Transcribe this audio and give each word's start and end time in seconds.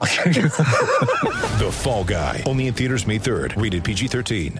The 1.58 1.70
Fall 1.72 2.04
Guy. 2.04 2.42
Only 2.46 2.68
in 2.68 2.74
theaters 2.74 3.06
May 3.06 3.18
3rd. 3.18 3.60
Rated 3.60 3.82
PG-13. 3.84 4.58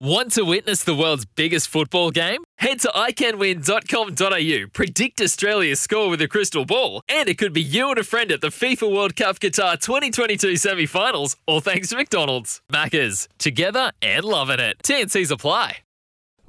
Want 0.00 0.32
to 0.32 0.42
witness 0.44 0.82
the 0.82 0.96
world's 0.96 1.24
biggest 1.24 1.68
football 1.68 2.10
game? 2.10 2.42
Head 2.58 2.80
to 2.80 2.88
iCanWin.com.au, 2.88 4.66
predict 4.72 5.20
Australia's 5.20 5.78
score 5.78 6.08
with 6.08 6.20
a 6.20 6.26
crystal 6.26 6.64
ball, 6.64 7.02
and 7.08 7.28
it 7.28 7.38
could 7.38 7.52
be 7.52 7.62
you 7.62 7.88
and 7.90 7.98
a 7.98 8.02
friend 8.02 8.32
at 8.32 8.40
the 8.40 8.48
FIFA 8.48 8.92
World 8.92 9.14
Cup 9.14 9.38
Qatar 9.38 9.80
2022 9.80 10.56
semi 10.56 10.86
finals, 10.86 11.36
all 11.46 11.60
thanks 11.60 11.90
to 11.90 11.96
McDonald's. 11.96 12.60
Maccas, 12.72 13.28
together 13.38 13.92
and 14.02 14.24
loving 14.24 14.58
it. 14.58 14.78
TNC's 14.82 15.30
apply. 15.30 15.78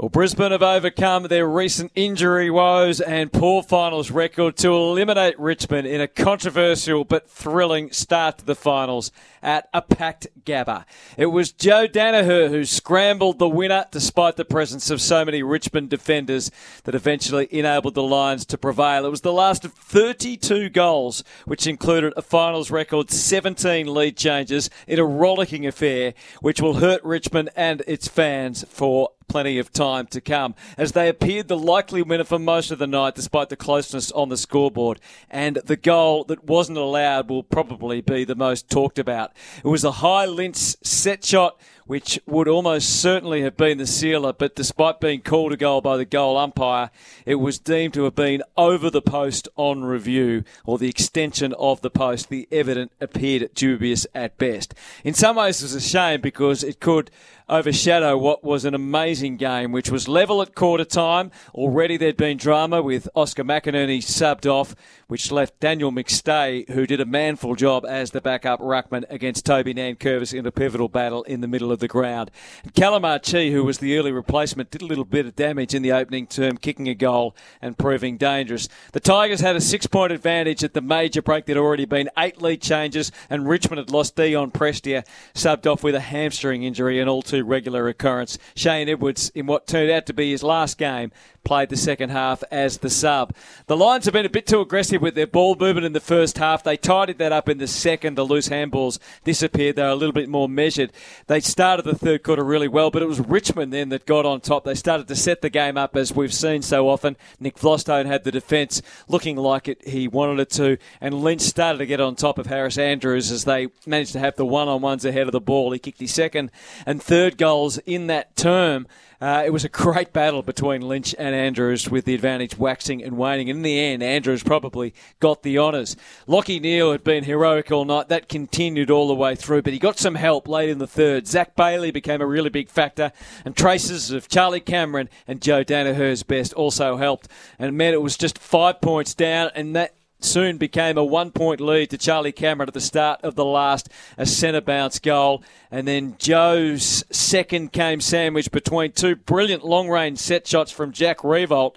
Well, 0.03 0.09
Brisbane 0.09 0.51
have 0.51 0.61
overcome 0.61 1.23
their 1.23 1.47
recent 1.47 1.93
injury 1.95 2.49
woes 2.49 2.99
and 2.99 3.31
poor 3.31 3.63
finals 3.63 4.11
record 4.11 4.57
to 4.57 4.67
eliminate 4.75 5.39
Richmond 5.39 5.87
in 5.87 6.01
a 6.01 6.09
controversial 6.09 7.05
but 7.05 7.29
thrilling 7.29 7.89
start 7.93 8.39
to 8.39 8.45
the 8.45 8.53
finals 8.53 9.13
at 9.41 9.69
a 9.73 9.81
packed 9.81 10.27
Gabba. 10.43 10.83
It 11.15 11.27
was 11.27 11.53
Joe 11.53 11.87
Daniher 11.87 12.49
who 12.49 12.65
scrambled 12.65 13.39
the 13.39 13.47
winner 13.47 13.85
despite 13.91 14.35
the 14.35 14.43
presence 14.43 14.89
of 14.89 14.99
so 14.99 15.23
many 15.23 15.41
Richmond 15.41 15.89
defenders 15.89 16.51
that 16.83 16.95
eventually 16.95 17.47
enabled 17.49 17.95
the 17.95 18.03
Lions 18.03 18.45
to 18.47 18.57
prevail. 18.57 19.05
It 19.05 19.09
was 19.09 19.21
the 19.21 19.31
last 19.31 19.63
of 19.63 19.71
32 19.71 20.69
goals, 20.69 21.23
which 21.45 21.65
included 21.65 22.11
a 22.17 22.21
finals 22.21 22.71
record 22.71 23.09
17 23.09 23.93
lead 23.93 24.17
changes 24.17 24.69
in 24.85 24.99
a 24.99 25.05
rollicking 25.05 25.65
affair, 25.65 26.13
which 26.41 26.61
will 26.61 26.75
hurt 26.75 27.01
Richmond 27.05 27.51
and 27.55 27.81
its 27.87 28.09
fans 28.09 28.65
for 28.67 29.11
plenty 29.33 29.57
of 29.57 29.73
time 29.73 30.05
to 30.05 30.21
come, 30.21 30.53
as 30.77 30.91
they 30.91 31.09
appeared 31.09 31.47
the 31.47 31.57
likely 31.57 32.03
winner 32.03 32.23
for 32.23 32.37
most 32.37 32.69
of 32.69 32.77
the 32.77 32.85
night 32.85 33.15
despite 33.15 33.49
the 33.49 33.55
closeness 33.55 34.11
on 34.11 34.29
the 34.29 34.37
scoreboard. 34.37 34.99
And 35.27 35.55
the 35.65 35.75
goal 35.75 36.23
that 36.25 36.43
wasn't 36.43 36.77
allowed 36.77 37.31
will 37.31 37.41
probably 37.41 37.99
be 37.99 38.25
the 38.25 38.35
most 38.35 38.69
talked 38.69 38.99
about. 38.99 39.31
It 39.63 39.67
was 39.67 39.83
a 39.83 39.93
high 39.93 40.27
Lynch 40.27 40.57
set 40.83 41.25
shot 41.25 41.59
which 41.85 42.19
would 42.25 42.47
almost 42.47 43.01
certainly 43.01 43.41
have 43.41 43.57
been 43.57 43.77
the 43.77 43.87
sealer, 43.87 44.33
but 44.33 44.55
despite 44.55 44.99
being 44.99 45.21
called 45.21 45.53
a 45.53 45.57
goal 45.57 45.81
by 45.81 45.97
the 45.97 46.05
goal 46.05 46.37
umpire, 46.37 46.89
it 47.25 47.35
was 47.35 47.59
deemed 47.59 47.93
to 47.93 48.03
have 48.03 48.15
been 48.15 48.41
over 48.57 48.89
the 48.89 49.01
post 49.01 49.47
on 49.55 49.83
review, 49.83 50.43
or 50.65 50.77
the 50.77 50.89
extension 50.89 51.53
of 51.53 51.81
the 51.81 51.89
post. 51.89 52.29
The 52.29 52.47
evidence 52.51 52.91
appeared 52.99 53.53
dubious 53.53 54.07
at 54.13 54.37
best. 54.37 54.73
In 55.03 55.13
some 55.13 55.35
ways, 55.35 55.61
it 55.61 55.65
was 55.65 55.75
a 55.75 55.81
shame 55.81 56.21
because 56.21 56.63
it 56.63 56.79
could 56.79 57.11
overshadow 57.49 58.17
what 58.17 58.43
was 58.43 58.65
an 58.65 58.73
amazing 58.73 59.37
game, 59.37 59.71
which 59.71 59.89
was 59.89 60.07
level 60.07 60.41
at 60.41 60.55
quarter 60.55 60.85
time. 60.85 61.31
Already 61.53 61.97
there'd 61.97 62.17
been 62.17 62.37
drama 62.37 62.81
with 62.81 63.09
Oscar 63.15 63.43
McInerney 63.43 63.99
subbed 63.99 64.49
off, 64.49 64.75
which 65.07 65.31
left 65.31 65.59
Daniel 65.59 65.91
McStay, 65.91 66.69
who 66.69 66.87
did 66.87 67.01
a 67.01 67.05
manful 67.05 67.55
job 67.55 67.85
as 67.85 68.11
the 68.11 68.21
backup 68.21 68.59
ruckman 68.59 69.03
against 69.09 69.45
Toby 69.45 69.73
Nankervis 69.73 70.33
in 70.33 70.45
a 70.45 70.51
pivotal 70.51 70.87
battle 70.87 71.23
in 71.23 71.41
the 71.41 71.47
middle 71.47 71.71
of 71.73 71.79
the 71.79 71.87
ground. 71.89 72.31
And 72.63 72.73
Calamar 72.73 73.19
Chi, 73.19 73.49
who 73.49 73.65
was 73.65 73.79
the 73.79 73.97
early 73.97 74.13
replacement, 74.13 74.71
did 74.71 74.81
a 74.81 74.85
little 74.85 75.03
bit 75.03 75.25
of 75.25 75.35
damage 75.35 75.73
in 75.73 75.81
the 75.81 75.91
opening 75.91 76.27
term, 76.27 76.57
kicking 76.57 76.87
a 76.87 76.95
goal 76.95 77.35
and 77.61 77.77
proving 77.77 78.17
dangerous. 78.17 78.69
The 78.93 79.01
Tigers 79.01 79.41
had 79.41 79.55
a 79.55 79.61
six-point 79.61 80.13
advantage 80.13 80.63
at 80.63 80.73
the 80.73 80.81
major 80.81 81.21
break. 81.21 81.45
There'd 81.45 81.57
already 81.57 81.85
been 81.85 82.09
eight 82.17 82.41
lead 82.41 82.61
changes, 82.61 83.11
and 83.29 83.49
Richmond 83.49 83.79
had 83.79 83.91
lost 83.91 84.15
Dion 84.15 84.51
Prestia, 84.51 85.05
subbed 85.33 85.69
off 85.69 85.83
with 85.83 85.95
a 85.95 85.99
hamstring 85.99 86.63
injury, 86.63 86.99
an 86.99 87.09
all 87.09 87.21
too 87.21 87.43
regular 87.43 87.89
occurrence. 87.89 88.37
Shane 88.55 88.87
Edwards, 88.87 89.31
in 89.35 89.47
what 89.47 89.67
turned 89.67 89.91
out 89.91 90.05
to 90.05 90.13
be 90.13 90.31
his 90.31 90.43
last 90.43 90.77
game, 90.77 91.11
played 91.43 91.69
the 91.69 91.77
second 91.77 92.09
half 92.09 92.43
as 92.51 92.77
the 92.77 92.89
sub. 92.89 93.33
The 93.67 93.77
Lions 93.77 94.05
have 94.05 94.13
been 94.13 94.25
a 94.25 94.29
bit 94.29 94.47
too 94.47 94.61
aggressive 94.61 95.01
with 95.01 95.15
their 95.15 95.27
ball 95.27 95.55
movement 95.55 95.85
in 95.85 95.93
the 95.93 95.99
first 95.99 96.37
half. 96.37 96.63
They 96.63 96.77
tidied 96.77 97.17
that 97.17 97.31
up 97.31 97.49
in 97.49 97.57
the 97.57 97.67
second. 97.67 98.15
The 98.15 98.25
loose 98.25 98.49
handballs 98.49 98.99
disappeared. 99.23 99.75
They 99.75 99.83
were 99.83 99.89
a 99.89 99.95
little 99.95 100.13
bit 100.13 100.29
more 100.29 100.47
measured. 100.47 100.91
They 101.27 101.39
started 101.39 101.85
the 101.85 101.95
third 101.95 102.23
quarter 102.23 102.43
really 102.43 102.67
well, 102.67 102.91
but 102.91 103.01
it 103.01 103.07
was 103.07 103.19
Richmond 103.19 103.73
then 103.73 103.89
that 103.89 104.05
got 104.05 104.25
on 104.25 104.41
top. 104.41 104.63
They 104.63 104.75
started 104.75 105.07
to 105.07 105.15
set 105.15 105.41
the 105.41 105.49
game 105.49 105.77
up 105.77 105.95
as 105.95 106.13
we've 106.13 106.33
seen 106.33 106.61
so 106.61 106.89
often. 106.89 107.17
Nick 107.39 107.57
Vlastuin 107.57 108.05
had 108.05 108.23
the 108.23 108.31
defence 108.31 108.81
looking 109.07 109.35
like 109.35 109.67
it 109.67 109.87
he 109.87 110.07
wanted 110.07 110.39
it 110.39 110.49
to, 110.51 110.77
and 111.01 111.15
Lynch 111.15 111.41
started 111.41 111.79
to 111.79 111.85
get 111.85 111.99
on 111.99 112.15
top 112.15 112.37
of 112.37 112.47
Harris 112.47 112.77
Andrews 112.77 113.31
as 113.31 113.43
they 113.43 113.67
managed 113.85 114.13
to 114.13 114.19
have 114.19 114.35
the 114.35 114.45
one-on-ones 114.45 115.05
ahead 115.05 115.27
of 115.27 115.33
the 115.33 115.41
ball. 115.41 115.71
He 115.71 115.79
kicked 115.79 115.99
his 115.99 116.13
second 116.13 116.51
and 116.85 117.01
third 117.01 117.37
goals 117.37 117.77
in 117.79 118.07
that 118.07 118.35
term. 118.35 118.87
Uh, 119.23 119.41
it 119.45 119.51
was 119.51 119.63
a 119.63 119.69
great 119.69 120.11
battle 120.11 120.41
between 120.41 120.81
Lynch 120.81 121.15
and 121.17 121.33
Andrews 121.33 121.89
with 121.89 122.03
the 122.03 122.13
advantage 122.13 122.57
waxing 122.57 123.01
and 123.01 123.17
waning. 123.17 123.47
In 123.47 123.61
the 123.61 123.79
end, 123.79 124.03
Andrews 124.03 124.43
probably 124.43 124.93
got 125.21 125.43
the 125.43 125.57
honours. 125.57 125.95
Lachie 126.27 126.59
Neale 126.59 126.91
had 126.91 127.05
been 127.05 127.23
heroic 127.23 127.71
all 127.71 127.85
night. 127.85 128.09
That 128.09 128.27
continued 128.27 128.91
all 128.91 129.07
the 129.07 129.15
way 129.15 129.33
through, 129.35 129.61
but 129.61 129.71
he 129.71 129.79
got 129.79 129.97
some 129.97 130.15
help 130.15 130.49
late 130.49 130.67
in 130.67 130.79
the 130.79 130.87
third. 130.87 131.25
Zac 131.25 131.55
Bailey 131.55 131.89
became 131.89 132.19
a 132.19 132.27
really 132.27 132.49
big 132.49 132.69
factor, 132.69 133.13
and 133.45 133.55
traces 133.55 134.11
of 134.11 134.27
Charlie 134.27 134.59
Cameron 134.59 135.07
and 135.25 135.39
Joe 135.41 135.63
Daniher's 135.63 136.23
best 136.23 136.51
also 136.55 136.97
helped. 136.97 137.29
And 137.57 137.69
it 137.69 137.71
meant 137.71 137.93
it 137.93 138.01
was 138.01 138.17
just 138.17 138.37
five 138.37 138.81
points 138.81 139.13
down, 139.13 139.51
and 139.55 139.73
that 139.73 139.95
soon 140.23 140.57
became 140.57 140.97
a 140.97 141.03
one 141.03 141.31
point 141.31 141.59
lead 141.59 141.89
to 141.91 141.97
Charlie 141.97 142.31
Cameron 142.31 142.69
at 142.69 142.73
the 142.73 142.81
start 142.81 143.21
of 143.23 143.35
the 143.35 143.45
last, 143.45 143.89
a 144.17 144.25
centre 144.25 144.61
bounce 144.61 144.99
goal. 144.99 145.43
And 145.71 145.87
then 145.87 146.15
Joe's 146.17 147.03
second 147.11 147.71
came 147.71 148.01
sandwiched 148.01 148.51
between 148.51 148.91
two 148.91 149.15
brilliant 149.15 149.65
long 149.65 149.89
range 149.89 150.19
set 150.19 150.47
shots 150.47 150.71
from 150.71 150.91
Jack 150.91 151.19
Riewoldt. 151.19 151.75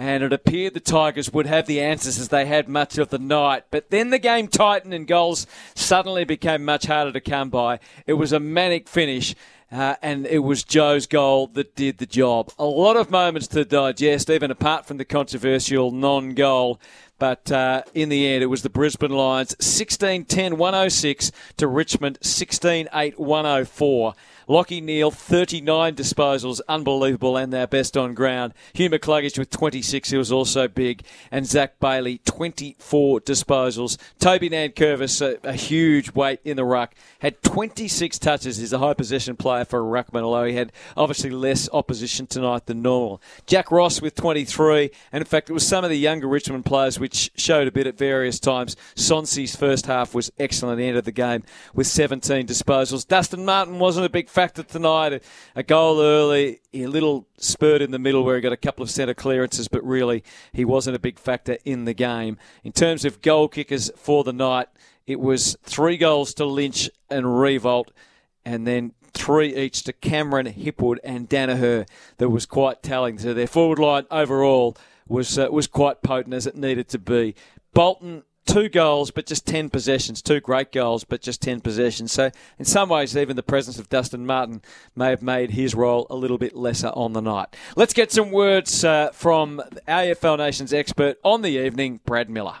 And 0.00 0.22
it 0.22 0.32
appeared 0.32 0.74
the 0.74 0.80
Tigers 0.80 1.32
would 1.32 1.46
have 1.46 1.66
the 1.66 1.80
answers 1.80 2.20
as 2.20 2.28
they 2.28 2.46
had 2.46 2.68
much 2.68 2.98
of 2.98 3.08
the 3.08 3.18
night. 3.18 3.64
But 3.72 3.90
then 3.90 4.10
the 4.10 4.20
game 4.20 4.46
tightened 4.46 4.94
and 4.94 5.08
goals 5.08 5.48
suddenly 5.74 6.24
became 6.24 6.64
much 6.64 6.86
harder 6.86 7.10
to 7.10 7.20
come 7.20 7.50
by. 7.50 7.80
It 8.06 8.12
was 8.12 8.32
a 8.32 8.38
manic 8.38 8.88
finish. 8.88 9.34
Uh, 9.70 9.96
and 10.00 10.26
it 10.26 10.38
was 10.38 10.64
Joe's 10.64 11.06
goal 11.06 11.48
that 11.48 11.76
did 11.76 11.98
the 11.98 12.06
job. 12.06 12.50
A 12.58 12.64
lot 12.64 12.96
of 12.96 13.10
moments 13.10 13.48
to 13.48 13.66
digest, 13.66 14.30
even 14.30 14.50
apart 14.50 14.86
from 14.86 14.96
the 14.96 15.04
controversial 15.04 15.90
non 15.90 16.32
goal. 16.32 16.80
But 17.18 17.50
uh, 17.50 17.82
in 17.94 18.08
the 18.08 18.26
end, 18.26 18.42
it 18.42 18.46
was 18.46 18.62
the 18.62 18.70
Brisbane 18.70 19.10
Lions 19.10 19.56
16 19.60 20.24
10 20.24 20.56
106 20.56 21.32
to 21.56 21.66
Richmond 21.66 22.18
16 22.22 22.88
8 22.92 23.18
104. 23.18 24.14
Lachie 24.48 24.82
Neale, 24.82 25.10
39 25.10 25.94
disposals, 25.94 26.62
unbelievable, 26.68 27.36
and 27.36 27.52
their 27.52 27.66
best 27.66 27.98
on 27.98 28.14
ground. 28.14 28.54
Hugh 28.72 28.88
McCluggage 28.88 29.38
with 29.38 29.50
26, 29.50 30.08
he 30.08 30.16
was 30.16 30.32
also 30.32 30.66
big, 30.66 31.02
and 31.30 31.46
Zac 31.46 31.78
Bailey, 31.78 32.22
24 32.24 33.20
disposals. 33.20 33.98
Toby 34.18 34.48
Nankervis, 34.48 35.20
a, 35.20 35.46
a 35.46 35.52
huge 35.52 36.14
weight 36.14 36.40
in 36.44 36.56
the 36.56 36.64
ruck, 36.64 36.94
had 37.18 37.42
26 37.42 38.18
touches. 38.18 38.56
He's 38.56 38.72
a 38.72 38.78
high 38.78 38.94
possession 38.94 39.36
player 39.36 39.66
for 39.66 39.80
a 39.80 40.02
ruckman, 40.02 40.22
although 40.22 40.46
he 40.46 40.54
had 40.54 40.72
obviously 40.96 41.28
less 41.28 41.68
opposition 41.74 42.26
tonight 42.26 42.64
than 42.64 42.80
normal. 42.80 43.20
Jack 43.46 43.70
Ross 43.70 44.00
with 44.00 44.14
23, 44.14 44.90
and 45.12 45.20
in 45.20 45.26
fact, 45.26 45.50
it 45.50 45.52
was 45.52 45.66
some 45.66 45.84
of 45.84 45.90
the 45.90 45.98
younger 45.98 46.26
Richmond 46.26 46.64
players 46.64 46.98
which 47.08 47.30
showed 47.36 47.66
a 47.66 47.72
bit 47.72 47.86
at 47.86 47.96
various 47.96 48.38
times. 48.38 48.76
Sonsie's 48.94 49.56
first 49.56 49.86
half 49.86 50.14
was 50.14 50.30
excellent. 50.38 50.78
He 50.78 50.86
ended 50.86 51.06
the 51.06 51.10
game 51.10 51.42
with 51.72 51.86
17 51.86 52.46
disposals. 52.46 53.08
Dustin 53.08 53.46
Martin 53.46 53.78
wasn't 53.78 54.04
a 54.04 54.10
big 54.10 54.28
factor 54.28 54.62
tonight. 54.62 55.22
A 55.56 55.62
goal 55.62 56.02
early, 56.02 56.60
a 56.74 56.86
little 56.86 57.26
spurt 57.38 57.80
in 57.80 57.92
the 57.92 57.98
middle 57.98 58.24
where 58.24 58.36
he 58.36 58.42
got 58.42 58.52
a 58.52 58.58
couple 58.58 58.82
of 58.82 58.90
centre 58.90 59.14
clearances, 59.14 59.68
but 59.68 59.82
really 59.82 60.22
he 60.52 60.66
wasn't 60.66 60.96
a 60.96 60.98
big 60.98 61.18
factor 61.18 61.56
in 61.64 61.86
the 61.86 61.94
game. 61.94 62.36
In 62.62 62.72
terms 62.72 63.06
of 63.06 63.22
goal 63.22 63.48
kickers 63.48 63.90
for 63.96 64.22
the 64.22 64.34
night, 64.34 64.68
it 65.06 65.18
was 65.18 65.56
three 65.62 65.96
goals 65.96 66.34
to 66.34 66.44
Lynch 66.44 66.90
and 67.08 67.24
Riewoldt, 67.24 67.88
and 68.44 68.66
then 68.66 68.92
three 69.14 69.56
each 69.56 69.82
to 69.84 69.94
Cameron, 69.94 70.52
Hipwood, 70.52 70.98
and 71.02 71.26
Daniher. 71.26 71.88
That 72.18 72.28
was 72.28 72.44
quite 72.44 72.82
telling. 72.82 73.18
So 73.18 73.32
their 73.32 73.46
forward 73.46 73.78
line 73.78 74.04
overall 74.10 74.76
was 75.08 75.38
uh, 75.38 75.48
was 75.50 75.66
quite 75.66 76.02
potent 76.02 76.34
as 76.34 76.46
it 76.46 76.56
needed 76.56 76.88
to 76.88 76.98
be. 76.98 77.34
Bolton 77.74 78.22
two 78.46 78.68
goals, 78.70 79.10
but 79.10 79.26
just 79.26 79.46
10 79.46 79.68
possessions. 79.68 80.22
Two 80.22 80.40
great 80.40 80.72
goals, 80.72 81.04
but 81.04 81.20
just 81.20 81.42
10 81.42 81.60
possessions. 81.60 82.12
So, 82.12 82.30
in 82.58 82.64
some 82.64 82.88
ways, 82.88 83.14
even 83.14 83.36
the 83.36 83.42
presence 83.42 83.78
of 83.78 83.90
Dustin 83.90 84.24
Martin 84.24 84.62
may 84.96 85.10
have 85.10 85.20
made 85.22 85.50
his 85.50 85.74
role 85.74 86.06
a 86.08 86.16
little 86.16 86.38
bit 86.38 86.56
lesser 86.56 86.88
on 86.88 87.12
the 87.12 87.20
night. 87.20 87.48
Let's 87.76 87.92
get 87.92 88.10
some 88.10 88.30
words 88.32 88.84
uh, 88.84 89.10
from 89.12 89.60
AFL 89.86 90.38
Nation's 90.38 90.72
expert 90.72 91.18
on 91.22 91.42
the 91.42 91.50
evening, 91.62 92.00
Brad 92.06 92.30
Miller. 92.30 92.56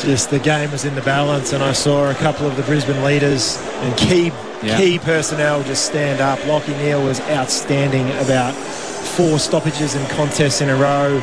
Just 0.00 0.30
the 0.30 0.38
game 0.38 0.70
was 0.70 0.84
in 0.84 0.94
the 0.94 1.02
balance, 1.02 1.52
and 1.52 1.62
I 1.62 1.72
saw 1.72 2.10
a 2.10 2.14
couple 2.14 2.46
of 2.46 2.56
the 2.56 2.62
Brisbane 2.62 3.02
leaders 3.04 3.58
and 3.58 3.96
key 3.98 4.30
Yeah. 4.62 4.76
key 4.76 4.98
personnel 4.98 5.62
just 5.62 5.86
stand 5.86 6.20
up. 6.20 6.38
Lachie 6.40 6.76
Neale 6.78 7.02
was 7.04 7.20
outstanding 7.22 8.06
about 8.24 8.54
four 9.10 9.38
stoppages 9.38 9.94
and 9.94 10.08
contests 10.10 10.60
in 10.60 10.68
a 10.68 10.76
row. 10.76 11.18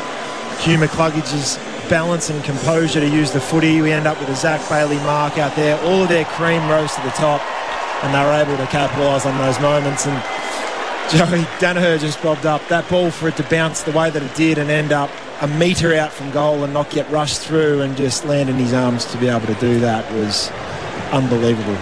Hugh 0.60 0.78
McCluggage's 0.78 1.58
balance 1.90 2.30
and 2.30 2.44
composure 2.44 3.00
to 3.00 3.08
use 3.08 3.32
the 3.32 3.40
footy. 3.40 3.82
We 3.82 3.92
end 3.92 4.08
up 4.08 4.20
with 4.20 4.30
a 4.30 4.36
Zac 4.36 4.68
Bailey 4.70 4.98
mark 4.98 5.38
out 5.38 5.56
there. 5.56 5.80
All 5.84 6.04
of 6.04 6.10
their 6.10 6.26
cream 6.26 6.68
rose 6.70 6.94
to 6.96 7.02
the 7.02 7.12
top, 7.12 7.42
and 8.04 8.14
they 8.14 8.24
were 8.24 8.34
able 8.34 8.58
to 8.58 8.70
capitalise 8.72 9.26
on 9.26 9.38
those 9.38 9.60
moments. 9.60 10.06
And 10.06 10.16
Joey 11.12 11.44
Daniher 11.60 12.00
just 12.00 12.22
bobbed 12.22 12.46
up. 12.46 12.68
That 12.68 12.90
ball 12.90 13.12
for 13.12 13.30
it 13.30 13.38
to 13.38 13.44
bounce 13.44 13.84
the 13.84 13.92
way 13.92 14.10
that 14.10 14.22
it 14.22 14.36
did 14.36 14.58
and 14.58 14.70
end 14.70 14.92
up 14.92 15.10
a 15.42 15.48
metre 15.48 15.94
out 15.96 16.12
from 16.12 16.32
goal 16.32 16.64
and 16.64 16.74
not 16.74 16.90
get 16.90 17.10
rushed 17.10 17.42
through 17.42 17.82
and 17.82 17.96
just 17.96 18.26
land 18.26 18.50
in 18.50 18.56
his 18.56 18.74
arms 18.74 19.06
to 19.06 19.18
be 19.18 19.28
able 19.28 19.48
to 19.48 19.56
do 19.56 19.80
that 19.80 20.12
was 20.14 20.50
unbelievable. 21.12 21.78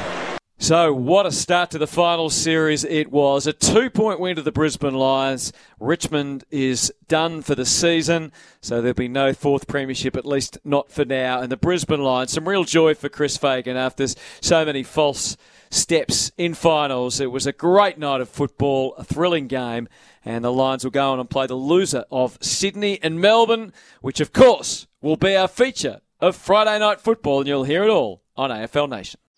So, 0.57 0.93
what 0.93 1.25
a 1.25 1.33
start 1.33 1.71
to 1.71 1.77
the 1.77 1.85
final 1.85 2.29
series 2.29 2.85
it 2.85 3.11
was. 3.11 3.45
A 3.45 3.51
two 3.51 3.89
point 3.89 4.21
win 4.21 4.37
to 4.37 4.41
the 4.41 4.53
Brisbane 4.53 4.93
Lions. 4.93 5.51
Richmond 5.81 6.45
is 6.49 6.93
done 7.09 7.41
for 7.41 7.55
the 7.55 7.65
season, 7.65 8.31
so 8.61 8.81
there'll 8.81 8.93
be 8.93 9.09
no 9.09 9.33
fourth 9.33 9.67
premiership, 9.67 10.15
at 10.15 10.25
least 10.25 10.57
not 10.63 10.89
for 10.89 11.03
now. 11.03 11.41
And 11.41 11.51
the 11.51 11.57
Brisbane 11.57 12.01
Lions, 12.01 12.31
some 12.31 12.47
real 12.47 12.63
joy 12.63 12.95
for 12.95 13.09
Chris 13.09 13.35
Fagan 13.35 13.75
after 13.75 14.07
so 14.39 14.65
many 14.65 14.81
false 14.81 15.35
steps 15.69 16.31
in 16.37 16.53
finals. 16.53 17.19
It 17.19 17.31
was 17.31 17.45
a 17.45 17.51
great 17.51 17.97
night 17.97 18.21
of 18.21 18.29
football, 18.29 18.95
a 18.95 19.03
thrilling 19.03 19.47
game, 19.47 19.89
and 20.23 20.43
the 20.43 20.53
Lions 20.53 20.85
will 20.85 20.91
go 20.91 21.11
on 21.11 21.19
and 21.19 21.29
play 21.29 21.47
the 21.47 21.55
loser 21.55 22.05
of 22.09 22.37
Sydney 22.41 22.97
and 23.03 23.19
Melbourne, 23.19 23.73
which, 23.99 24.21
of 24.21 24.31
course, 24.31 24.87
will 25.01 25.17
be 25.17 25.35
our 25.35 25.49
feature 25.49 25.99
of 26.21 26.35
Friday 26.35 26.79
night 26.79 27.01
football, 27.01 27.39
and 27.39 27.47
you'll 27.47 27.65
hear 27.65 27.83
it 27.83 27.89
all 27.89 28.23
on 28.37 28.49
AFL 28.49 28.89
Nation. 28.89 29.19